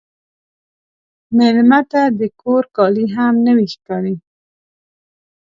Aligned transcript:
مېلمه 1.37 1.79
ته 1.91 2.01
د 2.19 2.21
کور 2.41 2.63
کالي 2.75 3.05
هم 3.15 3.33
نوی 3.47 3.65
ښکاري. 3.73 4.15